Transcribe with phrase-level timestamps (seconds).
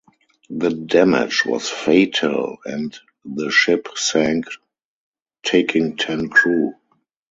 [0.49, 4.45] The damage was fatal and the ship sank
[5.43, 6.73] taking ten crew.